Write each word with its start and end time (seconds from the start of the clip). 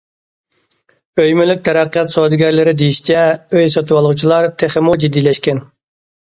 ئۆي- 1.23 1.35
مۈلۈك 1.39 1.61
تەرەققىيات 1.69 2.15
سودىگەرلىرى 2.15 2.75
دېيىشىچە، 2.83 3.21
ئۆي 3.29 3.71
سېتىۋالغۇچىلار 3.79 4.51
تېخىمۇ 4.65 4.99
جىددىيلەشكەن. 5.07 5.65